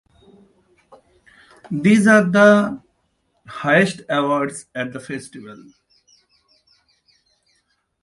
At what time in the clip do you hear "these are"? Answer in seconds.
1.69-2.23